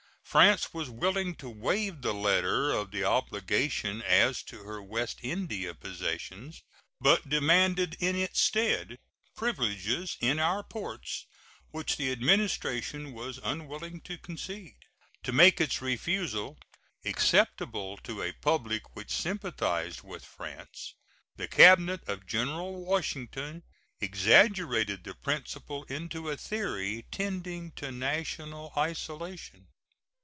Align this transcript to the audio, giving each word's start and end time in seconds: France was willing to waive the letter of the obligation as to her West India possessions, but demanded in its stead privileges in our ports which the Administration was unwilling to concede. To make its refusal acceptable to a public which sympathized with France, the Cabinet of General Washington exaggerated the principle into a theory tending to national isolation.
France 0.23 0.73
was 0.73 0.89
willing 0.89 1.35
to 1.35 1.49
waive 1.49 2.01
the 2.01 2.13
letter 2.13 2.71
of 2.71 2.91
the 2.91 3.03
obligation 3.03 4.01
as 4.01 4.41
to 4.41 4.63
her 4.63 4.81
West 4.81 5.19
India 5.23 5.73
possessions, 5.73 6.61
but 7.01 7.27
demanded 7.27 7.97
in 7.99 8.15
its 8.15 8.39
stead 8.39 8.97
privileges 9.35 10.15
in 10.21 10.39
our 10.39 10.63
ports 10.63 11.25
which 11.71 11.97
the 11.97 12.09
Administration 12.13 13.11
was 13.11 13.41
unwilling 13.43 13.99
to 13.99 14.17
concede. 14.17 14.77
To 15.23 15.33
make 15.33 15.59
its 15.59 15.81
refusal 15.81 16.57
acceptable 17.03 17.97
to 17.97 18.21
a 18.21 18.31
public 18.31 18.95
which 18.95 19.11
sympathized 19.11 20.01
with 20.01 20.23
France, 20.23 20.93
the 21.35 21.49
Cabinet 21.49 22.07
of 22.07 22.25
General 22.25 22.85
Washington 22.85 23.63
exaggerated 23.99 25.03
the 25.03 25.13
principle 25.15 25.83
into 25.85 26.29
a 26.29 26.37
theory 26.37 27.05
tending 27.11 27.71
to 27.73 27.91
national 27.91 28.71
isolation. 28.77 29.67